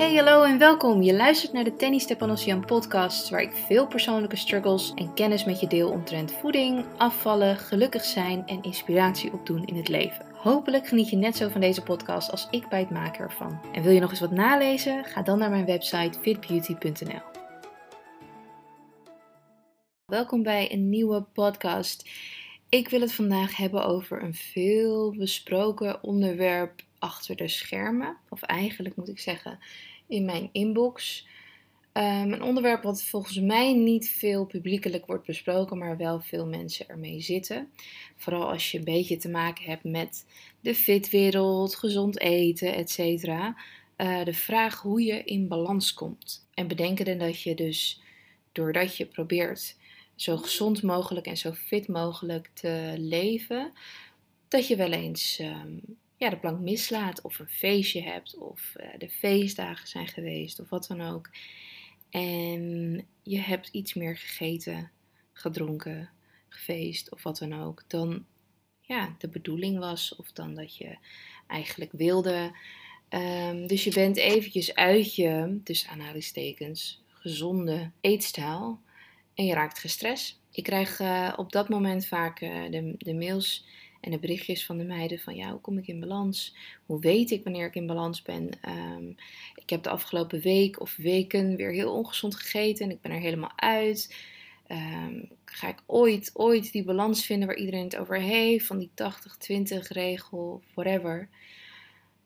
Hey, 0.00 0.14
hallo 0.14 0.42
en 0.42 0.58
welkom. 0.58 1.02
Je 1.02 1.14
luistert 1.14 1.52
naar 1.52 1.64
de 1.64 1.76
Tennis 1.76 2.02
Stepanosian 2.02 2.64
podcast, 2.64 3.28
waar 3.28 3.40
ik 3.40 3.52
veel 3.52 3.86
persoonlijke 3.86 4.36
struggles 4.36 4.92
en 4.94 5.14
kennis 5.14 5.44
met 5.44 5.60
je 5.60 5.66
deel 5.66 5.90
omtrent 5.90 6.32
voeding, 6.32 6.84
afvallen, 6.96 7.56
gelukkig 7.56 8.04
zijn 8.04 8.46
en 8.46 8.62
inspiratie 8.62 9.32
opdoen 9.32 9.64
in 9.64 9.76
het 9.76 9.88
leven. 9.88 10.26
Hopelijk 10.32 10.86
geniet 10.86 11.10
je 11.10 11.16
net 11.16 11.36
zo 11.36 11.48
van 11.48 11.60
deze 11.60 11.82
podcast 11.82 12.30
als 12.30 12.48
ik 12.50 12.68
bij 12.68 12.80
het 12.80 12.90
maken 12.90 13.20
ervan. 13.20 13.60
En 13.72 13.82
wil 13.82 13.92
je 13.92 14.00
nog 14.00 14.10
eens 14.10 14.20
wat 14.20 14.30
nalezen? 14.30 15.04
Ga 15.04 15.22
dan 15.22 15.38
naar 15.38 15.50
mijn 15.50 15.66
website 15.66 16.18
fitbeauty.nl. 16.20 17.22
Welkom 20.06 20.42
bij 20.42 20.72
een 20.72 20.88
nieuwe 20.88 21.22
podcast. 21.22 22.10
Ik 22.68 22.88
wil 22.88 23.00
het 23.00 23.12
vandaag 23.12 23.56
hebben 23.56 23.84
over 23.84 24.22
een 24.22 24.34
veel 24.34 25.14
besproken 25.16 26.02
onderwerp 26.02 26.82
achter 26.98 27.36
de 27.36 27.48
schermen. 27.48 28.16
Of 28.28 28.42
eigenlijk 28.42 28.96
moet 28.96 29.08
ik 29.08 29.18
zeggen 29.18 29.58
in 30.10 30.24
mijn 30.24 30.48
inbox. 30.52 31.26
Um, 31.92 32.32
een 32.32 32.42
onderwerp 32.42 32.82
wat 32.82 33.02
volgens 33.02 33.40
mij 33.40 33.72
niet 33.72 34.08
veel 34.08 34.46
publiekelijk 34.46 35.06
wordt 35.06 35.26
besproken, 35.26 35.78
maar 35.78 35.96
wel 35.96 36.20
veel 36.20 36.46
mensen 36.46 36.88
ermee 36.88 37.20
zitten. 37.20 37.70
Vooral 38.16 38.50
als 38.50 38.70
je 38.70 38.78
een 38.78 38.84
beetje 38.84 39.16
te 39.16 39.28
maken 39.28 39.64
hebt 39.64 39.84
met 39.84 40.26
de 40.60 40.74
fitwereld, 40.74 41.76
gezond 41.76 42.20
eten, 42.20 42.74
etc. 42.74 42.98
Uh, 42.98 43.48
eh, 43.96 44.24
de 44.24 44.32
vraag 44.32 44.80
hoe 44.80 45.02
je 45.02 45.24
in 45.24 45.48
balans 45.48 45.94
komt. 45.94 46.46
En 46.54 46.66
bedenken 46.66 47.18
dat 47.18 47.42
je 47.42 47.54
dus, 47.54 48.02
doordat 48.52 48.96
je 48.96 49.06
probeert 49.06 49.76
zo 50.14 50.36
gezond 50.36 50.82
mogelijk 50.82 51.26
en 51.26 51.36
zo 51.36 51.52
fit 51.52 51.88
mogelijk 51.88 52.50
te 52.54 52.94
leven, 52.98 53.72
dat 54.48 54.66
je 54.66 54.76
wel 54.76 54.92
eens 54.92 55.38
um, 55.38 55.80
ja, 56.20 56.30
de 56.30 56.38
plank 56.38 56.60
mislaat 56.60 57.22
of 57.22 57.38
een 57.38 57.48
feestje 57.48 58.02
hebt 58.02 58.36
of 58.38 58.74
uh, 58.76 58.86
de 58.98 59.08
feestdagen 59.08 59.88
zijn 59.88 60.08
geweest 60.08 60.60
of 60.60 60.68
wat 60.68 60.86
dan 60.86 61.00
ook. 61.00 61.30
En 62.10 63.06
je 63.22 63.38
hebt 63.38 63.68
iets 63.68 63.94
meer 63.94 64.16
gegeten, 64.16 64.90
gedronken, 65.32 66.10
gefeest 66.48 67.12
of 67.12 67.22
wat 67.22 67.38
dan 67.38 67.62
ook 67.62 67.84
dan 67.86 68.24
ja, 68.80 69.14
de 69.18 69.28
bedoeling 69.28 69.78
was 69.78 70.16
of 70.16 70.32
dan 70.32 70.54
dat 70.54 70.76
je 70.76 70.96
eigenlijk 71.46 71.92
wilde. 71.92 72.56
Um, 73.08 73.66
dus 73.66 73.84
je 73.84 73.92
bent 73.92 74.16
eventjes 74.16 74.74
uit 74.74 75.14
je, 75.14 75.60
tussen 75.64 75.90
aanhalingstekens, 75.90 77.02
gezonde 77.08 77.90
eetstijl 78.00 78.80
en 79.34 79.44
je 79.44 79.54
raakt 79.54 79.78
gestrest. 79.78 80.40
Ik 80.50 80.62
krijg 80.62 81.00
uh, 81.00 81.32
op 81.36 81.52
dat 81.52 81.68
moment 81.68 82.06
vaak 82.06 82.40
uh, 82.40 82.70
de, 82.70 82.94
de 82.98 83.14
mails 83.14 83.64
en 84.00 84.10
de 84.10 84.18
berichtjes 84.18 84.66
van 84.66 84.78
de 84.78 84.84
meiden 84.84 85.18
van 85.18 85.36
ja, 85.36 85.50
hoe 85.50 85.60
kom 85.60 85.78
ik 85.78 85.86
in 85.86 86.00
balans? 86.00 86.54
Hoe 86.86 87.00
weet 87.00 87.30
ik 87.30 87.44
wanneer 87.44 87.66
ik 87.66 87.74
in 87.74 87.86
balans 87.86 88.22
ben? 88.22 88.50
Um, 88.68 89.16
ik 89.54 89.70
heb 89.70 89.82
de 89.82 89.90
afgelopen 89.90 90.40
week 90.40 90.80
of 90.80 90.96
weken 90.96 91.56
weer 91.56 91.72
heel 91.72 91.92
ongezond 91.92 92.34
gegeten 92.34 92.84
en 92.84 92.90
ik 92.90 93.00
ben 93.00 93.12
er 93.12 93.20
helemaal 93.20 93.52
uit. 93.56 94.16
Um, 94.68 95.28
ga 95.44 95.68
ik 95.68 95.82
ooit, 95.86 96.30
ooit 96.34 96.72
die 96.72 96.84
balans 96.84 97.26
vinden 97.26 97.48
waar 97.48 97.56
iedereen 97.56 97.84
het 97.84 97.96
over 97.96 98.20
heeft? 98.20 98.66
Van 98.66 98.78
die 98.78 98.90
80-20 98.90 99.86
regel, 99.88 100.62
whatever. 100.74 101.28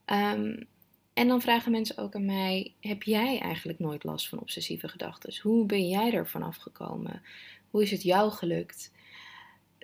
Um, 0.06 0.66
en 1.14 1.28
dan 1.28 1.40
vragen 1.40 1.72
mensen 1.72 1.98
ook 1.98 2.14
aan 2.14 2.24
mij: 2.24 2.74
heb 2.80 3.02
jij 3.02 3.38
eigenlijk 3.38 3.78
nooit 3.78 4.04
last 4.04 4.28
van 4.28 4.40
obsessieve 4.40 4.88
gedachten? 4.88 5.40
Hoe 5.42 5.66
ben 5.66 5.88
jij 5.88 6.12
ervan 6.12 6.42
afgekomen? 6.42 7.22
Hoe 7.70 7.82
is 7.82 7.90
het 7.90 8.02
jou 8.02 8.30
gelukt? 8.30 8.92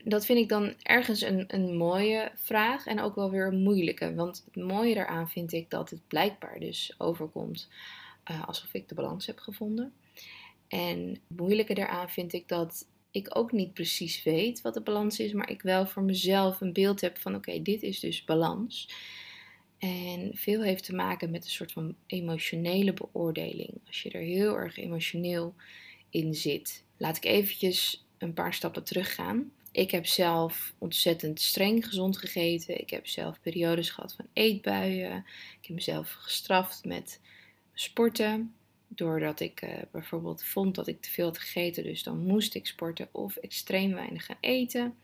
Dat 0.04 0.26
vind 0.26 0.38
ik 0.38 0.48
dan 0.48 0.74
ergens 0.82 1.20
een, 1.20 1.44
een 1.46 1.76
mooie 1.76 2.32
vraag 2.34 2.86
en 2.86 3.00
ook 3.00 3.14
wel 3.14 3.30
weer 3.30 3.46
een 3.46 3.62
moeilijke. 3.62 4.14
Want 4.14 4.44
het 4.44 4.64
mooie 4.64 4.94
daaraan 4.94 5.28
vind 5.28 5.52
ik 5.52 5.70
dat 5.70 5.90
het 5.90 6.08
blijkbaar 6.08 6.60
dus 6.60 6.94
overkomt 6.98 7.68
uh, 8.30 8.46
alsof 8.46 8.74
ik 8.74 8.88
de 8.88 8.94
balans 8.94 9.26
heb 9.26 9.38
gevonden. 9.38 9.92
En 10.68 11.08
het 11.08 11.38
moeilijke 11.38 11.74
daaraan 11.74 12.10
vind 12.10 12.32
ik 12.32 12.48
dat 12.48 12.86
ik 13.10 13.36
ook 13.36 13.52
niet 13.52 13.74
precies 13.74 14.22
weet 14.22 14.60
wat 14.60 14.74
de 14.74 14.80
balans 14.80 15.18
is, 15.18 15.32
maar 15.32 15.50
ik 15.50 15.62
wel 15.62 15.86
voor 15.86 16.02
mezelf 16.02 16.60
een 16.60 16.72
beeld 16.72 17.00
heb 17.00 17.18
van 17.18 17.34
oké, 17.34 17.62
dit 17.62 17.82
is 17.82 18.00
dus 18.00 18.24
balans. 18.24 18.88
En 19.78 20.30
veel 20.34 20.62
heeft 20.62 20.84
te 20.84 20.94
maken 20.94 21.30
met 21.30 21.44
een 21.44 21.50
soort 21.50 21.72
van 21.72 21.94
emotionele 22.06 22.92
beoordeling. 22.92 23.80
Als 23.86 24.02
je 24.02 24.10
er 24.10 24.20
heel 24.20 24.56
erg 24.56 24.76
emotioneel 24.76 25.54
in 26.10 26.34
zit. 26.34 26.84
Laat 26.96 27.16
ik 27.16 27.24
eventjes 27.24 28.04
een 28.18 28.32
paar 28.32 28.54
stappen 28.54 28.84
teruggaan. 28.84 29.52
Ik 29.72 29.90
heb 29.90 30.06
zelf 30.06 30.74
ontzettend 30.78 31.40
streng 31.40 31.86
gezond 31.86 32.18
gegeten. 32.18 32.80
Ik 32.80 32.90
heb 32.90 33.06
zelf 33.06 33.40
periodes 33.40 33.90
gehad 33.90 34.14
van 34.14 34.26
eetbuien. 34.32 35.24
Ik 35.60 35.66
heb 35.66 35.76
mezelf 35.76 36.12
gestraft 36.12 36.84
met 36.84 37.20
sporten. 37.74 38.54
Doordat 38.88 39.40
ik 39.40 39.62
uh, 39.62 39.70
bijvoorbeeld 39.92 40.44
vond 40.44 40.74
dat 40.74 40.86
ik 40.86 41.00
te 41.00 41.10
veel 41.10 41.26
had 41.26 41.38
gegeten, 41.38 41.82
dus 41.82 42.02
dan 42.02 42.26
moest 42.26 42.54
ik 42.54 42.66
sporten 42.66 43.08
of 43.12 43.36
extreem 43.36 43.94
weinig 43.94 44.24
gaan 44.26 44.36
eten. 44.40 44.94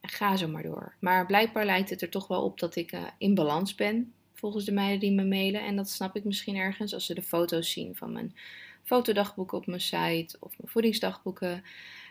En 0.00 0.08
ga 0.08 0.36
zo 0.36 0.48
maar 0.48 0.62
door. 0.62 0.94
Maar 0.98 1.26
blijkbaar 1.26 1.64
lijkt 1.64 1.90
het 1.90 2.02
er 2.02 2.10
toch 2.10 2.26
wel 2.26 2.42
op 2.42 2.58
dat 2.58 2.76
ik 2.76 2.92
uh, 2.92 3.06
in 3.18 3.34
balans 3.34 3.74
ben, 3.74 4.12
volgens 4.34 4.64
de 4.64 4.72
meiden 4.72 5.00
die 5.00 5.12
me 5.12 5.24
mailen. 5.24 5.64
En 5.64 5.76
dat 5.76 5.90
snap 5.90 6.16
ik 6.16 6.24
misschien 6.24 6.56
ergens 6.56 6.94
als 6.94 7.06
ze 7.06 7.14
de 7.14 7.22
foto's 7.22 7.70
zien 7.70 7.96
van 7.96 8.12
mijn 8.12 8.34
fotodagboeken 8.82 9.58
op 9.58 9.66
mijn 9.66 9.80
site 9.80 10.36
of 10.40 10.58
mijn 10.58 10.70
voedingsdagboeken. 10.70 11.64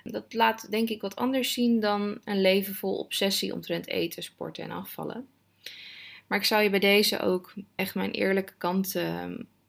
Dat 0.03 0.33
laat 0.33 0.71
denk 0.71 0.89
ik 0.89 1.01
wat 1.01 1.15
anders 1.15 1.53
zien 1.53 1.79
dan 1.79 2.19
een 2.23 2.41
leven 2.41 2.75
vol 2.75 2.97
obsessie 2.97 3.53
omtrent 3.53 3.87
eten, 3.87 4.23
sporten 4.23 4.63
en 4.63 4.71
afvallen. 4.71 5.27
Maar 6.27 6.39
ik 6.39 6.45
zou 6.45 6.63
je 6.63 6.69
bij 6.69 6.79
deze 6.79 7.19
ook 7.19 7.53
echt 7.75 7.95
mijn 7.95 8.11
eerlijke 8.11 8.53
kant 8.57 8.95
uh, 8.95 9.25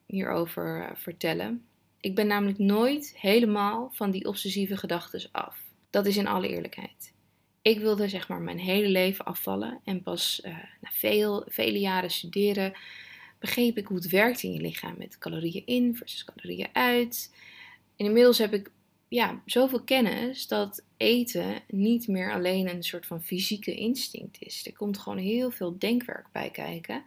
hierover 0.07 0.79
uh, 0.79 0.91
vertellen. 0.95 1.65
Ik 2.01 2.15
ben 2.15 2.27
namelijk 2.27 2.59
nooit 2.59 3.15
helemaal 3.19 3.91
van 3.93 4.11
die 4.11 4.27
obsessieve 4.27 4.77
gedachten 4.77 5.29
af. 5.33 5.57
Dat 5.91 6.07
is 6.07 6.17
in 6.17 6.27
alle 6.27 6.49
eerlijkheid. 6.49 7.15
Ik 7.63 7.79
wilde 7.79 8.09
zeg 8.09 8.29
maar 8.29 8.41
mijn 8.41 8.59
hele 8.59 8.89
leven 8.89 9.25
afvallen 9.25 9.81
en 9.85 10.03
pas 10.03 10.41
uh, 10.45 10.53
na 10.81 10.91
veel, 10.93 11.45
vele 11.49 11.79
jaren 11.79 12.11
studeren 12.11 12.73
begreep 13.43 13.77
ik 13.77 13.87
hoe 13.87 13.97
het 13.97 14.09
werkt 14.09 14.43
in 14.43 14.53
je 14.53 14.61
lichaam 14.61 14.95
met 14.99 15.19
calorieën 15.19 15.67
in 15.67 15.97
versus 15.97 16.25
calorieën 16.25 16.69
uit. 16.73 17.35
En 17.97 18.07
inmiddels 18.07 18.39
heb 18.39 18.53
ik 18.53 18.71
ja, 19.09 19.43
zoveel 19.47 19.83
kennis 19.83 20.47
dat 20.47 20.85
eten 20.97 21.63
niet 21.69 22.09
meer 22.09 22.33
alleen 22.33 22.69
een 22.69 22.83
soort 22.83 23.07
van 23.07 23.23
fysieke 23.23 23.75
instinct 23.75 24.37
is. 24.43 24.67
Er 24.67 24.73
komt 24.73 24.99
gewoon 24.99 25.19
heel 25.19 25.51
veel 25.51 25.79
denkwerk 25.79 26.27
bij 26.33 26.51
kijken. 26.51 27.05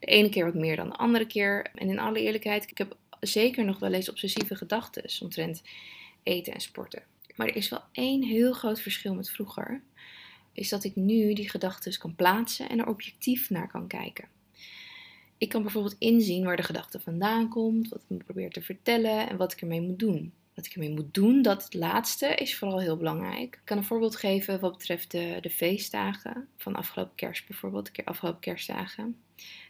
De 0.00 0.06
ene 0.06 0.28
keer 0.28 0.44
wat 0.44 0.54
meer 0.54 0.76
dan 0.76 0.88
de 0.88 0.96
andere 0.96 1.26
keer. 1.26 1.70
En 1.74 1.88
in 1.88 1.98
alle 1.98 2.20
eerlijkheid, 2.20 2.70
ik 2.70 2.78
heb 2.78 2.96
zeker 3.20 3.64
nog 3.64 3.78
wel 3.78 3.92
eens 3.92 4.10
obsessieve 4.10 4.54
gedachten 4.54 5.22
omtrent 5.22 5.62
eten 6.22 6.52
en 6.52 6.60
sporten. 6.60 7.02
Maar 7.36 7.46
er 7.48 7.56
is 7.56 7.68
wel 7.68 7.82
één 7.92 8.22
heel 8.22 8.52
groot 8.52 8.80
verschil 8.80 9.14
met 9.14 9.30
vroeger. 9.30 9.82
Is 10.52 10.68
dat 10.68 10.84
ik 10.84 10.96
nu 10.96 11.32
die 11.32 11.50
gedachten 11.50 11.98
kan 11.98 12.14
plaatsen 12.14 12.68
en 12.68 12.78
er 12.78 12.88
objectief 12.88 13.50
naar 13.50 13.68
kan 13.68 13.86
kijken. 13.86 14.28
Ik 15.38 15.48
kan 15.48 15.62
bijvoorbeeld 15.62 15.96
inzien 15.98 16.44
waar 16.44 16.56
de 16.56 16.62
gedachte 16.62 17.00
vandaan 17.00 17.48
komt, 17.48 17.88
wat 17.88 18.02
ik 18.02 18.08
me 18.08 18.16
probeer 18.16 18.50
te 18.50 18.62
vertellen 18.62 19.28
en 19.28 19.36
wat 19.36 19.52
ik 19.52 19.60
ermee 19.60 19.80
moet 19.80 19.98
doen 19.98 20.32
wat 20.58 20.66
ik 20.66 20.72
ermee 20.72 20.90
moet 20.90 21.14
doen, 21.14 21.42
dat 21.42 21.74
laatste 21.74 22.34
is 22.34 22.56
vooral 22.56 22.80
heel 22.80 22.96
belangrijk. 22.96 23.54
Ik 23.54 23.60
kan 23.64 23.76
een 23.76 23.84
voorbeeld 23.84 24.16
geven 24.16 24.60
wat 24.60 24.76
betreft 24.76 25.10
de, 25.10 25.38
de 25.40 25.50
feestdagen 25.50 26.48
van 26.56 26.74
afgelopen 26.74 27.14
kerst 27.14 27.46
bijvoorbeeld, 27.46 27.90
afgelopen 28.04 28.40
kerstdagen. 28.40 29.16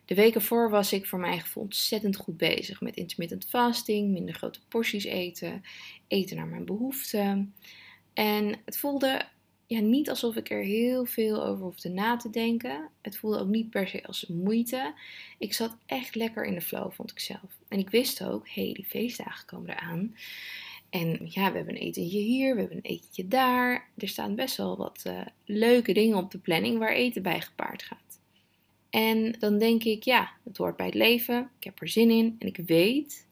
De 0.04 0.14
weken 0.14 0.42
voor 0.42 0.70
was 0.70 0.92
ik 0.92 1.06
voor 1.06 1.18
mijn 1.18 1.40
gevoel 1.40 1.62
ontzettend 1.62 2.16
goed 2.16 2.36
bezig 2.36 2.80
met 2.80 2.96
intermittent 2.96 3.44
fasting, 3.44 4.10
minder 4.10 4.34
grote 4.34 4.60
porties 4.68 5.04
eten, 5.04 5.62
eten 6.06 6.36
naar 6.36 6.46
mijn 6.46 6.64
behoeften. 6.64 7.54
En 8.12 8.58
het 8.64 8.78
voelde 8.78 9.22
ja, 9.68 9.80
niet 9.80 10.10
alsof 10.10 10.36
ik 10.36 10.50
er 10.50 10.62
heel 10.62 11.04
veel 11.04 11.44
over 11.44 11.64
hoefde 11.64 11.88
na 11.88 12.16
te 12.16 12.30
denken. 12.30 12.88
Het 13.02 13.16
voelde 13.16 13.38
ook 13.38 13.48
niet 13.48 13.70
per 13.70 13.88
se 13.88 14.06
als 14.06 14.26
moeite. 14.26 14.94
Ik 15.38 15.52
zat 15.52 15.76
echt 15.86 16.14
lekker 16.14 16.44
in 16.44 16.54
de 16.54 16.60
flow, 16.60 16.92
vond 16.92 17.10
ik 17.10 17.18
zelf. 17.18 17.58
En 17.68 17.78
ik 17.78 17.90
wist 17.90 18.24
ook, 18.24 18.48
hé, 18.48 18.64
hey, 18.64 18.72
die 18.72 18.84
feestdagen 18.84 19.46
komen 19.46 19.70
eraan. 19.70 20.16
En 20.90 21.18
ja, 21.24 21.50
we 21.50 21.56
hebben 21.56 21.74
een 21.74 21.80
etentje 21.80 22.18
hier, 22.18 22.54
we 22.54 22.60
hebben 22.60 22.76
een 22.76 22.90
etentje 22.90 23.28
daar. 23.28 23.88
Er 23.96 24.08
staan 24.08 24.34
best 24.34 24.56
wel 24.56 24.76
wat 24.76 25.04
uh, 25.06 25.20
leuke 25.44 25.92
dingen 25.92 26.16
op 26.16 26.30
de 26.30 26.38
planning 26.38 26.78
waar 26.78 26.92
eten 26.92 27.22
bij 27.22 27.40
gepaard 27.40 27.82
gaat. 27.82 28.20
En 28.90 29.32
dan 29.38 29.58
denk 29.58 29.84
ik, 29.84 30.02
ja, 30.02 30.32
het 30.44 30.56
hoort 30.56 30.76
bij 30.76 30.86
het 30.86 30.94
leven. 30.94 31.50
Ik 31.58 31.64
heb 31.64 31.80
er 31.80 31.88
zin 31.88 32.10
in 32.10 32.36
en 32.38 32.46
ik 32.46 32.56
weet 32.56 33.26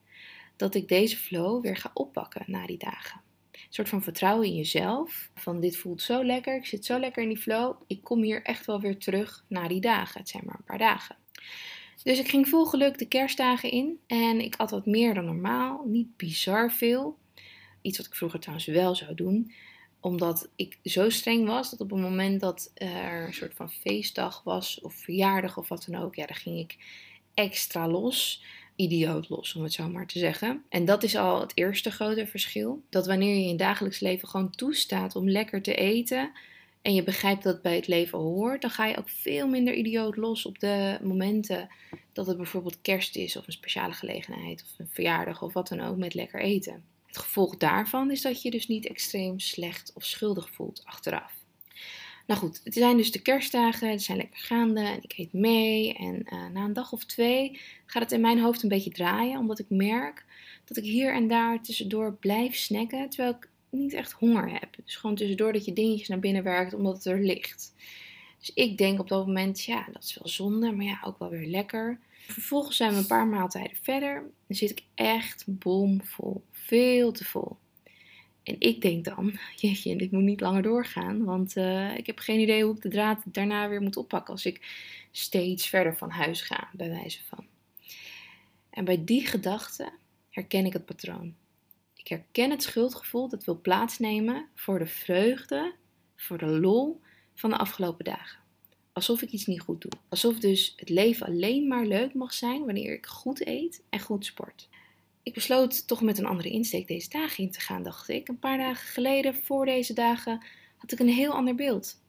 dat 0.56 0.74
ik 0.74 0.88
deze 0.88 1.16
flow 1.16 1.62
weer 1.62 1.76
ga 1.76 1.90
oppakken 1.94 2.44
na 2.46 2.66
die 2.66 2.78
dagen. 2.78 3.20
Een 3.56 3.72
soort 3.72 3.88
van 3.88 4.02
vertrouwen 4.02 4.46
in 4.46 4.54
jezelf. 4.54 5.30
Van 5.34 5.60
dit 5.60 5.76
voelt 5.76 6.02
zo 6.02 6.24
lekker, 6.24 6.56
ik 6.56 6.66
zit 6.66 6.84
zo 6.84 6.98
lekker 6.98 7.22
in 7.22 7.28
die 7.28 7.38
flow. 7.38 7.76
Ik 7.86 8.02
kom 8.02 8.22
hier 8.22 8.42
echt 8.42 8.66
wel 8.66 8.80
weer 8.80 8.98
terug 8.98 9.44
na 9.48 9.68
die 9.68 9.80
dagen. 9.80 10.20
Het 10.20 10.28
zijn 10.28 10.42
maar 10.46 10.56
een 10.58 10.64
paar 10.64 10.78
dagen. 10.78 11.16
Dus 12.02 12.18
ik 12.18 12.28
ging 12.28 12.48
vol 12.48 12.64
geluk 12.64 12.98
de 12.98 13.08
kerstdagen 13.08 13.70
in 13.70 14.00
en 14.06 14.40
ik 14.40 14.56
at 14.56 14.70
wat 14.70 14.86
meer 14.86 15.14
dan 15.14 15.24
normaal. 15.24 15.84
Niet 15.86 16.16
bizar 16.16 16.72
veel. 16.72 17.18
Iets 17.82 17.98
wat 17.98 18.06
ik 18.06 18.14
vroeger 18.14 18.40
trouwens 18.40 18.66
wel 18.66 18.94
zou 18.94 19.14
doen. 19.14 19.52
Omdat 20.00 20.48
ik 20.56 20.78
zo 20.82 21.10
streng 21.10 21.46
was 21.46 21.70
dat 21.70 21.80
op 21.80 21.90
het 21.90 22.00
moment 22.00 22.40
dat 22.40 22.70
er 22.74 23.26
een 23.26 23.34
soort 23.34 23.54
van 23.54 23.70
feestdag 23.70 24.42
was 24.42 24.80
of 24.80 24.94
verjaardag 24.94 25.56
of 25.56 25.68
wat 25.68 25.86
dan 25.88 26.02
ook, 26.02 26.14
ja, 26.14 26.26
dan 26.26 26.36
ging 26.36 26.58
ik 26.58 26.76
extra 27.34 27.88
los. 27.88 28.44
Idioot 28.76 29.28
los, 29.28 29.54
om 29.54 29.62
het 29.62 29.72
zo 29.72 29.88
maar 29.88 30.06
te 30.06 30.18
zeggen. 30.18 30.62
En 30.68 30.84
dat 30.84 31.02
is 31.02 31.16
al 31.16 31.40
het 31.40 31.52
eerste 31.54 31.90
grote 31.90 32.26
verschil. 32.26 32.82
Dat 32.88 33.06
wanneer 33.06 33.34
je 33.34 33.42
in 33.42 33.48
je 33.48 33.56
dagelijks 33.56 34.00
leven 34.00 34.28
gewoon 34.28 34.50
toestaat 34.50 35.16
om 35.16 35.28
lekker 35.30 35.62
te 35.62 35.74
eten 35.74 36.30
en 36.86 36.94
je 36.94 37.02
begrijpt 37.02 37.42
dat 37.42 37.52
het 37.52 37.62
bij 37.62 37.74
het 37.74 37.86
leven 37.86 38.18
hoort, 38.18 38.60
dan 38.60 38.70
ga 38.70 38.86
je 38.86 38.96
ook 38.96 39.08
veel 39.08 39.48
minder 39.48 39.74
idioot 39.74 40.16
los 40.16 40.46
op 40.46 40.58
de 40.58 40.98
momenten 41.02 41.68
dat 42.12 42.26
het 42.26 42.36
bijvoorbeeld 42.36 42.80
kerst 42.82 43.16
is 43.16 43.36
of 43.36 43.46
een 43.46 43.52
speciale 43.52 43.92
gelegenheid 43.92 44.62
of 44.62 44.78
een 44.78 44.88
verjaardag 44.90 45.42
of 45.42 45.52
wat 45.52 45.68
dan 45.68 45.80
ook 45.80 45.96
met 45.96 46.14
lekker 46.14 46.40
eten. 46.40 46.84
Het 47.06 47.18
gevolg 47.18 47.56
daarvan 47.56 48.10
is 48.10 48.22
dat 48.22 48.42
je 48.42 48.50
dus 48.50 48.68
niet 48.68 48.86
extreem 48.86 49.40
slecht 49.40 49.92
of 49.94 50.04
schuldig 50.04 50.50
voelt 50.50 50.82
achteraf. 50.84 51.32
Nou 52.26 52.40
goed, 52.40 52.60
het 52.64 52.74
zijn 52.74 52.96
dus 52.96 53.12
de 53.12 53.22
kerstdagen, 53.22 53.90
het 53.90 54.02
zijn 54.02 54.18
lekker 54.18 54.40
gaande 54.40 54.80
en 54.80 55.02
ik 55.02 55.14
eet 55.16 55.32
mee. 55.32 55.94
En 55.94 56.26
uh, 56.32 56.46
na 56.52 56.64
een 56.64 56.72
dag 56.72 56.92
of 56.92 57.04
twee 57.04 57.60
gaat 57.86 58.02
het 58.02 58.12
in 58.12 58.20
mijn 58.20 58.40
hoofd 58.40 58.62
een 58.62 58.68
beetje 58.68 58.90
draaien, 58.90 59.38
omdat 59.38 59.58
ik 59.58 59.66
merk 59.68 60.24
dat 60.64 60.76
ik 60.76 60.84
hier 60.84 61.14
en 61.14 61.28
daar 61.28 61.62
tussendoor 61.62 62.12
blijf 62.12 62.56
snacken, 62.56 63.08
terwijl 63.08 63.34
ik 63.34 63.48
niet 63.70 63.92
echt 63.92 64.12
honger 64.12 64.50
heb. 64.50 64.76
Dus 64.84 64.96
gewoon 64.96 65.16
tussendoor 65.16 65.52
dat 65.52 65.64
je 65.64 65.72
dingetjes 65.72 66.08
naar 66.08 66.18
binnen 66.18 66.42
werkt 66.42 66.74
omdat 66.74 66.94
het 66.96 67.04
er 67.04 67.20
ligt. 67.20 67.74
Dus 68.38 68.50
ik 68.54 68.78
denk 68.78 69.00
op 69.00 69.08
dat 69.08 69.26
moment, 69.26 69.64
ja, 69.64 69.86
dat 69.92 70.04
is 70.04 70.18
wel 70.18 70.28
zonde, 70.28 70.72
maar 70.72 70.84
ja, 70.84 71.00
ook 71.04 71.18
wel 71.18 71.30
weer 71.30 71.46
lekker. 71.46 71.98
Vervolgens 72.26 72.76
zijn 72.76 72.92
we 72.92 72.98
een 72.98 73.06
paar 73.06 73.26
maaltijden 73.26 73.76
verder. 73.82 74.14
Dan 74.46 74.56
zit 74.56 74.70
ik 74.70 74.82
echt 74.94 75.44
bomvol. 75.46 76.42
Veel 76.50 77.12
te 77.12 77.24
vol. 77.24 77.56
En 78.46 78.56
ik 78.58 78.80
denk 78.80 79.04
dan, 79.04 79.38
jeetje, 79.60 79.96
dit 79.96 80.10
moet 80.10 80.22
niet 80.22 80.40
langer 80.40 80.62
doorgaan. 80.62 81.24
Want 81.24 81.56
uh, 81.56 81.96
ik 81.96 82.06
heb 82.06 82.18
geen 82.18 82.40
idee 82.40 82.64
hoe 82.64 82.74
ik 82.74 82.82
de 82.82 82.88
draad 82.88 83.22
daarna 83.24 83.68
weer 83.68 83.82
moet 83.82 83.96
oppakken. 83.96 84.32
Als 84.32 84.46
ik 84.46 84.60
steeds 85.10 85.66
verder 85.66 85.96
van 85.96 86.10
huis 86.10 86.40
ga, 86.40 86.68
bij 86.72 86.88
wijze 86.88 87.20
van. 87.24 87.46
En 88.70 88.84
bij 88.84 89.04
die 89.04 89.26
gedachte 89.26 89.92
herken 90.30 90.66
ik 90.66 90.72
het 90.72 90.84
patroon. 90.84 91.34
Ik 91.94 92.08
herken 92.08 92.50
het 92.50 92.62
schuldgevoel 92.62 93.28
dat 93.28 93.44
wil 93.44 93.60
plaatsnemen 93.60 94.46
voor 94.54 94.78
de 94.78 94.86
vreugde, 94.86 95.74
voor 96.16 96.38
de 96.38 96.46
lol 96.46 97.00
van 97.34 97.50
de 97.50 97.56
afgelopen 97.56 98.04
dagen. 98.04 98.38
Alsof 98.92 99.22
ik 99.22 99.30
iets 99.30 99.46
niet 99.46 99.60
goed 99.60 99.80
doe. 99.80 99.90
Alsof 100.08 100.38
dus 100.38 100.72
het 100.76 100.88
leven 100.88 101.26
alleen 101.26 101.68
maar 101.68 101.86
leuk 101.86 102.14
mag 102.14 102.32
zijn 102.32 102.64
wanneer 102.64 102.92
ik 102.92 103.06
goed 103.06 103.46
eet 103.46 103.82
en 103.88 104.00
goed 104.00 104.24
sport. 104.24 104.68
Ik 105.26 105.34
besloot 105.34 105.86
toch 105.86 106.02
met 106.02 106.18
een 106.18 106.26
andere 106.26 106.50
insteek 106.50 106.86
deze 106.86 107.08
dagen 107.08 107.44
in 107.44 107.50
te 107.50 107.60
gaan, 107.60 107.82
dacht 107.82 108.08
ik. 108.08 108.28
Een 108.28 108.38
paar 108.38 108.58
dagen 108.58 108.86
geleden, 108.86 109.34
voor 109.34 109.64
deze 109.64 109.92
dagen, 109.92 110.42
had 110.76 110.92
ik 110.92 110.98
een 110.98 111.08
heel 111.08 111.32
ander 111.32 111.54
beeld. 111.54 112.00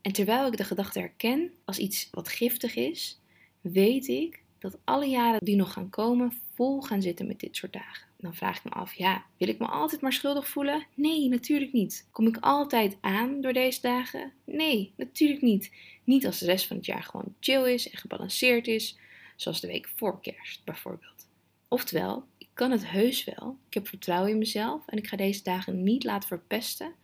En 0.00 0.12
terwijl 0.12 0.46
ik 0.46 0.56
de 0.56 0.64
gedachte 0.64 0.98
herken 0.98 1.52
als 1.64 1.78
iets 1.78 2.08
wat 2.10 2.28
giftig 2.28 2.74
is, 2.74 3.20
weet 3.60 4.08
ik 4.08 4.42
dat 4.58 4.78
alle 4.84 5.06
jaren 5.06 5.44
die 5.44 5.56
nog 5.56 5.72
gaan 5.72 5.90
komen 5.90 6.32
vol 6.54 6.82
gaan 6.82 7.02
zitten 7.02 7.26
met 7.26 7.40
dit 7.40 7.56
soort 7.56 7.72
dagen. 7.72 8.06
Dan 8.16 8.34
vraag 8.34 8.56
ik 8.56 8.64
me 8.64 8.70
af, 8.70 8.94
ja, 8.94 9.24
wil 9.36 9.48
ik 9.48 9.58
me 9.58 9.66
altijd 9.66 10.00
maar 10.00 10.12
schuldig 10.12 10.48
voelen? 10.48 10.86
Nee, 10.94 11.28
natuurlijk 11.28 11.72
niet. 11.72 12.08
Kom 12.10 12.26
ik 12.26 12.36
altijd 12.40 12.96
aan 13.00 13.40
door 13.40 13.52
deze 13.52 13.80
dagen? 13.80 14.32
Nee, 14.44 14.92
natuurlijk 14.96 15.42
niet. 15.42 15.72
Niet 16.04 16.26
als 16.26 16.38
de 16.38 16.46
rest 16.46 16.66
van 16.66 16.76
het 16.76 16.86
jaar 16.86 17.02
gewoon 17.02 17.34
chill 17.40 17.72
is 17.72 17.90
en 17.90 17.98
gebalanceerd 17.98 18.66
is, 18.66 18.98
zoals 19.36 19.60
de 19.60 19.66
week 19.66 19.88
voor 19.94 20.20
kerst 20.20 20.64
bijvoorbeeld. 20.64 21.30
Oftewel, 21.72 22.24
ik 22.38 22.48
kan 22.54 22.70
het 22.70 22.88
heus 22.88 23.24
wel. 23.24 23.56
Ik 23.68 23.74
heb 23.74 23.88
vertrouwen 23.88 24.30
in 24.30 24.38
mezelf 24.38 24.86
en 24.86 24.98
ik 24.98 25.06
ga 25.06 25.16
deze 25.16 25.42
dagen 25.42 25.82
niet 25.82 26.04
laten 26.04 26.28
verpesten 26.28 26.94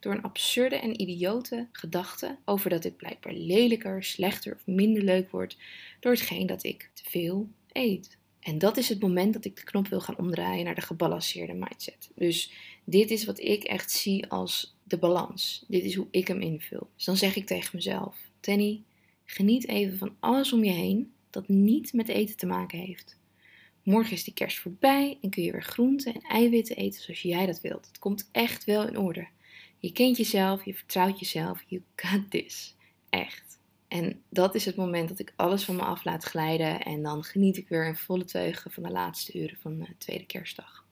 door 0.00 0.12
een 0.12 0.22
absurde 0.22 0.76
en 0.76 1.00
idiote 1.00 1.68
gedachte 1.72 2.36
over 2.44 2.70
dat 2.70 2.84
ik 2.84 2.96
blijkbaar 2.96 3.32
lelijker, 3.32 4.04
slechter 4.04 4.54
of 4.54 4.66
minder 4.66 5.02
leuk 5.02 5.30
word 5.30 5.56
door 6.00 6.12
hetgeen 6.12 6.46
dat 6.46 6.64
ik 6.64 6.90
te 6.94 7.02
veel 7.10 7.48
eet. 7.72 8.18
En 8.40 8.58
dat 8.58 8.76
is 8.76 8.88
het 8.88 9.00
moment 9.00 9.32
dat 9.32 9.44
ik 9.44 9.56
de 9.56 9.64
knop 9.64 9.88
wil 9.88 10.00
gaan 10.00 10.18
omdraaien 10.18 10.64
naar 10.64 10.74
de 10.74 10.80
gebalanceerde 10.80 11.54
mindset. 11.54 12.10
Dus 12.14 12.52
dit 12.84 13.10
is 13.10 13.24
wat 13.24 13.40
ik 13.40 13.64
echt 13.64 13.90
zie 13.90 14.26
als 14.26 14.76
de 14.82 14.98
balans. 14.98 15.64
Dit 15.68 15.84
is 15.84 15.94
hoe 15.94 16.08
ik 16.10 16.28
hem 16.28 16.40
invul. 16.40 16.88
Dus 16.96 17.04
dan 17.04 17.16
zeg 17.16 17.36
ik 17.36 17.46
tegen 17.46 17.70
mezelf: 17.72 18.16
Tenny, 18.40 18.82
geniet 19.24 19.68
even 19.68 19.98
van 19.98 20.16
alles 20.20 20.52
om 20.52 20.64
je 20.64 20.72
heen 20.72 21.12
dat 21.30 21.48
niet 21.48 21.92
met 21.92 22.08
eten 22.08 22.36
te 22.36 22.46
maken 22.46 22.78
heeft. 22.78 23.18
Morgen 23.88 24.12
is 24.12 24.24
die 24.24 24.34
kerst 24.34 24.58
voorbij 24.58 25.18
en 25.22 25.30
kun 25.30 25.42
je 25.42 25.52
weer 25.52 25.62
groenten 25.62 26.14
en 26.14 26.20
eiwitten 26.20 26.76
eten 26.76 27.02
zoals 27.02 27.22
jij 27.22 27.46
dat 27.46 27.60
wilt. 27.60 27.86
Het 27.86 27.98
komt 27.98 28.28
echt 28.32 28.64
wel 28.64 28.88
in 28.88 28.98
orde. 28.98 29.28
Je 29.78 29.92
kent 29.92 30.16
jezelf, 30.16 30.64
je 30.64 30.74
vertrouwt 30.74 31.18
jezelf. 31.18 31.64
You 31.66 31.82
got 31.96 32.30
this. 32.30 32.76
Echt. 33.10 33.60
En 33.88 34.22
dat 34.28 34.54
is 34.54 34.64
het 34.64 34.76
moment 34.76 35.08
dat 35.08 35.18
ik 35.18 35.32
alles 35.36 35.64
van 35.64 35.76
me 35.76 35.82
af 35.82 36.04
laat 36.04 36.24
glijden. 36.24 36.80
En 36.80 37.02
dan 37.02 37.24
geniet 37.24 37.56
ik 37.56 37.68
weer 37.68 37.86
in 37.86 37.96
volle 37.96 38.24
teugen 38.24 38.70
van 38.70 38.82
de 38.82 38.90
laatste 38.90 39.38
uren 39.38 39.58
van 39.60 39.78
de 39.78 39.96
tweede 39.98 40.26
kerstdag. 40.26 40.84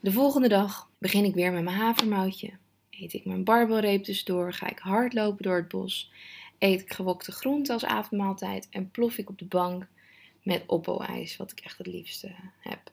De 0.00 0.12
volgende 0.12 0.48
dag 0.48 0.90
begin 0.98 1.24
ik 1.24 1.34
weer 1.34 1.52
met 1.52 1.64
mijn 1.64 1.76
havermoutje. 1.76 2.50
Eet 2.90 3.12
ik 3.12 3.24
mijn 3.24 3.44
barbelreep 3.44 4.04
dus 4.04 4.24
door, 4.24 4.52
ga 4.52 4.70
ik 4.70 4.78
hardlopen 4.78 5.42
door 5.42 5.56
het 5.56 5.68
bos. 5.68 6.10
Eet 6.58 6.80
ik 6.80 6.92
gewokte 6.92 7.32
groenten 7.32 7.74
als 7.74 7.84
avondmaaltijd 7.84 8.68
en 8.70 8.90
plof 8.90 9.18
ik 9.18 9.28
op 9.28 9.38
de 9.38 9.44
bank 9.44 9.86
met 10.46 10.62
oppo-ijs, 10.66 11.36
wat 11.36 11.50
ik 11.50 11.60
echt 11.60 11.78
het 11.78 11.86
liefste 11.86 12.34
heb. 12.60 12.90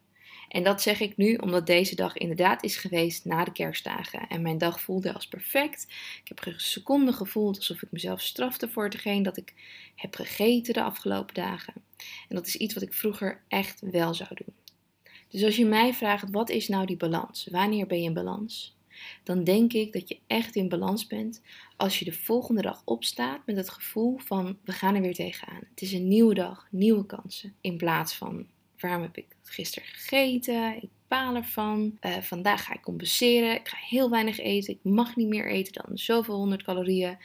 En 0.50 0.64
dat 0.64 0.82
zeg 0.82 1.00
ik 1.00 1.18
nu 1.18 1.36
omdat 1.36 1.68
deze 1.68 1.96
dag 1.96 2.18
inderdaad 2.18 2.64
is 2.64 2.76
geweest 2.76 3.26
na 3.26 3.44
de 3.44 3.52
kerstdagen. 3.52 4.28
En 4.28 4.42
mijn 4.42 4.58
dag 4.58 4.82
voelde 4.82 5.14
als 5.14 5.28
perfect. 5.28 5.84
Ik 6.24 6.28
heb 6.28 6.46
een 6.46 6.60
seconde 6.60 7.14
gevoeld 7.14 7.58
alsof 7.58 7.82
ik 7.82 7.92
mezelf 7.92 8.22
strafte 8.22 8.70
voor 8.70 8.84
hetgeen 8.84 9.24
dat 9.24 9.38
ik 9.38 9.54
heb 9.96 10.16
gegeten 10.16 10.74
de 10.74 10.84
afgelopen 10.84 11.34
dagen. 11.34 11.74
En 12.30 12.36
dat 12.36 12.48
is 12.48 12.56
iets 12.56 12.74
wat 12.74 12.84
ik 12.84 12.94
vroeger 12.94 13.42
echt 13.48 13.82
wel 13.82 14.14
zou 14.14 14.30
doen. 14.34 14.56
Dus 15.30 15.44
als 15.44 15.56
je 15.56 15.66
mij 15.66 15.94
vraagt, 15.94 16.30
wat 16.32 16.50
is 16.50 16.68
nou 16.68 16.86
die 16.86 16.98
balans? 16.98 17.48
Wanneer 17.52 17.88
ben 17.88 18.02
je 18.02 18.08
in 18.08 18.14
balans? 18.14 18.76
Dan 19.24 19.44
denk 19.44 19.74
ik 19.74 19.94
dat 19.94 20.10
je 20.10 20.20
echt 20.28 20.56
in 20.56 20.70
balans 20.70 21.08
bent 21.08 21.42
als 21.78 22.00
je 22.00 22.06
de 22.06 22.14
volgende 22.14 22.62
dag 22.62 22.82
opstaat 22.86 23.46
met 23.46 23.56
het 23.56 23.70
gevoel 23.70 24.18
van 24.18 24.58
we 24.64 24.72
gaan 24.72 24.96
er 24.96 25.02
weer 25.02 25.14
tegenaan. 25.14 25.62
Het 25.70 25.82
is 25.82 25.94
een 25.94 26.08
nieuwe 26.08 26.34
dag, 26.34 26.68
nieuwe 26.72 27.06
kansen. 27.06 27.56
In 27.62 27.78
plaats 27.78 28.16
van 28.16 28.48
waarom 28.80 29.02
heb 29.02 29.18
ik 29.18 29.26
gisteren 29.44 29.90
gegeten? 29.90 30.76
Ik 30.76 30.90
baal 31.08 31.36
ervan. 31.36 31.98
Uh, 32.02 32.18
vandaag 32.18 32.64
ga 32.64 32.74
ik 32.74 32.82
compenseren. 32.82 33.56
Ik 33.56 33.68
ga 33.68 33.78
heel 33.78 34.10
weinig 34.10 34.40
eten. 34.40 34.74
Ik 34.74 34.80
mag 34.84 35.16
niet 35.16 35.28
meer 35.28 35.50
eten 35.50 35.74
dan 35.74 35.98
zoveel 35.98 36.36
honderd 36.36 36.64
calorieën. 36.64 37.18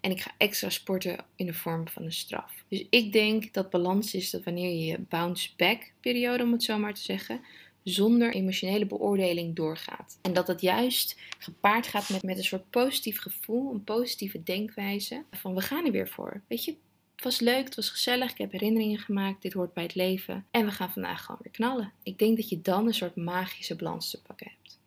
En 0.00 0.10
ik 0.10 0.20
ga 0.20 0.30
extra 0.38 0.70
sporten 0.70 1.24
in 1.36 1.46
de 1.46 1.54
vorm 1.54 1.88
van 1.88 2.02
een 2.02 2.12
straf. 2.12 2.64
Dus 2.68 2.86
ik 2.90 3.12
denk 3.12 3.52
dat 3.52 3.70
balans 3.70 4.14
is 4.14 4.30
dat 4.30 4.44
wanneer 4.44 4.70
je 4.70 4.84
je 4.84 4.98
bounce 5.08 5.50
back 5.56 5.92
periode, 6.00 6.42
om 6.42 6.52
het 6.52 6.62
zo 6.62 6.78
maar 6.78 6.94
te 6.94 7.00
zeggen, 7.00 7.40
zonder 7.88 8.34
emotionele 8.34 8.86
beoordeling 8.86 9.56
doorgaat. 9.56 10.18
En 10.22 10.32
dat 10.32 10.46
het 10.46 10.60
juist 10.60 11.20
gepaard 11.38 11.86
gaat 11.86 12.08
met, 12.08 12.22
met 12.22 12.36
een 12.36 12.44
soort 12.44 12.70
positief 12.70 13.18
gevoel, 13.18 13.72
een 13.72 13.84
positieve 13.84 14.42
denkwijze 14.42 15.24
van 15.30 15.54
we 15.54 15.60
gaan 15.60 15.84
er 15.84 15.92
weer 15.92 16.08
voor. 16.08 16.42
Weet 16.48 16.64
je, 16.64 16.74
het 17.14 17.24
was 17.24 17.40
leuk, 17.40 17.64
het 17.64 17.74
was 17.74 17.90
gezellig, 17.90 18.30
ik 18.30 18.38
heb 18.38 18.52
herinneringen 18.52 18.98
gemaakt, 18.98 19.42
dit 19.42 19.52
hoort 19.52 19.72
bij 19.72 19.82
het 19.82 19.94
leven. 19.94 20.46
En 20.50 20.64
we 20.64 20.70
gaan 20.70 20.90
vandaag 20.90 21.24
gewoon 21.24 21.40
weer 21.42 21.52
knallen. 21.52 21.92
Ik 22.02 22.18
denk 22.18 22.36
dat 22.36 22.48
je 22.48 22.60
dan 22.60 22.86
een 22.86 22.94
soort 22.94 23.16
magische 23.16 23.76
balans 23.76 24.10
te 24.10 24.22
pakken 24.22 24.50
hebt. 24.50 24.78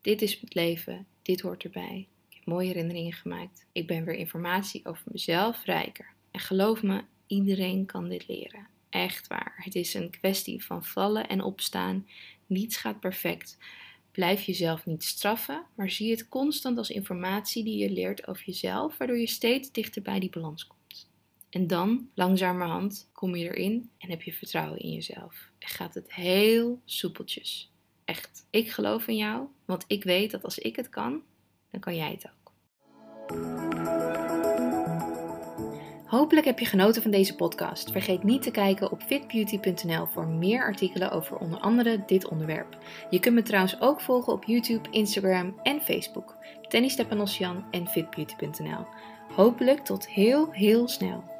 Dit 0.00 0.22
is 0.22 0.40
het 0.40 0.54
leven, 0.54 1.06
dit 1.22 1.40
hoort 1.40 1.64
erbij. 1.64 2.06
Ik 2.28 2.36
heb 2.36 2.44
mooie 2.44 2.66
herinneringen 2.66 3.12
gemaakt. 3.12 3.66
Ik 3.72 3.86
ben 3.86 4.04
weer 4.04 4.14
informatie 4.14 4.80
over 4.84 5.02
mezelf 5.12 5.64
rijker. 5.64 6.12
En 6.30 6.40
geloof 6.40 6.82
me, 6.82 7.02
iedereen 7.26 7.86
kan 7.86 8.08
dit 8.08 8.28
leren. 8.28 8.66
Echt 8.90 9.26
waar. 9.26 9.54
Het 9.56 9.74
is 9.74 9.94
een 9.94 10.10
kwestie 10.10 10.64
van 10.64 10.84
vallen 10.84 11.28
en 11.28 11.42
opstaan. 11.42 12.06
Niets 12.46 12.76
gaat 12.76 13.00
perfect. 13.00 13.58
Blijf 14.10 14.42
jezelf 14.42 14.86
niet 14.86 15.04
straffen, 15.04 15.66
maar 15.74 15.90
zie 15.90 16.10
het 16.10 16.28
constant 16.28 16.78
als 16.78 16.90
informatie 16.90 17.64
die 17.64 17.78
je 17.78 17.90
leert 17.90 18.26
over 18.26 18.42
jezelf, 18.44 18.96
waardoor 18.96 19.18
je 19.18 19.26
steeds 19.26 19.72
dichter 19.72 20.02
bij 20.02 20.20
die 20.20 20.30
balans 20.30 20.66
komt. 20.66 20.78
En 21.50 21.66
dan, 21.66 22.10
langzamerhand, 22.14 23.08
kom 23.12 23.36
je 23.36 23.44
erin 23.44 23.90
en 23.98 24.10
heb 24.10 24.22
je 24.22 24.32
vertrouwen 24.32 24.78
in 24.78 24.92
jezelf. 24.92 25.50
En 25.58 25.68
gaat 25.68 25.94
het 25.94 26.14
heel 26.14 26.80
soepeltjes. 26.84 27.70
Echt. 28.04 28.46
Ik 28.50 28.70
geloof 28.70 29.06
in 29.06 29.16
jou, 29.16 29.46
want 29.64 29.84
ik 29.86 30.04
weet 30.04 30.30
dat 30.30 30.44
als 30.44 30.58
ik 30.58 30.76
het 30.76 30.88
kan, 30.88 31.22
dan 31.70 31.80
kan 31.80 31.96
jij 31.96 32.10
het 32.10 32.26
ook. 32.26 32.47
Hopelijk 36.08 36.46
heb 36.46 36.58
je 36.58 36.66
genoten 36.66 37.02
van 37.02 37.10
deze 37.10 37.34
podcast. 37.34 37.90
Vergeet 37.90 38.22
niet 38.22 38.42
te 38.42 38.50
kijken 38.50 38.90
op 38.90 39.02
fitbeauty.nl 39.02 40.06
voor 40.06 40.26
meer 40.26 40.62
artikelen 40.62 41.10
over 41.10 41.36
onder 41.36 41.58
andere 41.58 42.02
dit 42.06 42.28
onderwerp. 42.28 42.76
Je 43.10 43.20
kunt 43.20 43.34
me 43.34 43.42
trouwens 43.42 43.80
ook 43.80 44.00
volgen 44.00 44.32
op 44.32 44.44
YouTube, 44.44 44.88
Instagram 44.90 45.54
en 45.62 45.80
Facebook. 45.80 46.36
Tenny 46.68 46.88
Stepanosjan 46.88 47.64
en 47.70 47.86
fitbeauty.nl. 47.86 48.86
Hopelijk 49.34 49.84
tot 49.84 50.08
heel 50.08 50.52
heel 50.52 50.88
snel. 50.88 51.37